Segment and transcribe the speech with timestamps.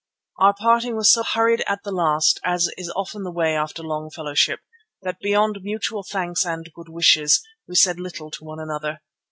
[0.39, 4.09] Our parting was so hurried at the last, as is often the way after long
[4.09, 4.61] fellowship,
[5.03, 9.03] that beyond mutual thanks and good wishes we said little to one another.